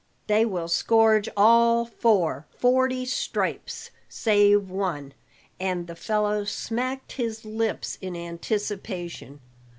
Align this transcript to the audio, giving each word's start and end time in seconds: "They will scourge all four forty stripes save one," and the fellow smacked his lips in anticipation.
"They 0.25 0.45
will 0.47 0.67
scourge 0.67 1.29
all 1.37 1.85
four 1.85 2.47
forty 2.57 3.05
stripes 3.05 3.91
save 4.09 4.67
one," 4.71 5.13
and 5.59 5.85
the 5.85 5.95
fellow 5.95 6.43
smacked 6.43 7.11
his 7.11 7.45
lips 7.45 7.99
in 8.01 8.15
anticipation. 8.15 9.41